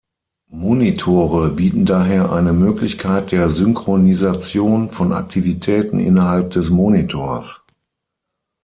[0.49, 7.61] Monitore bieten daher eine Möglichkeit der Synchronisation von Aktivitäten innerhalb des Monitors.